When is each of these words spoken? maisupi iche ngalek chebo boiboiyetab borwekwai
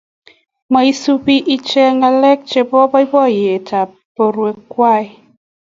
maisupi 0.73 1.35
iche 1.55 1.83
ngalek 1.97 2.39
chebo 2.49 2.79
boiboiyetab 2.91 3.89
borwekwai 4.15 5.05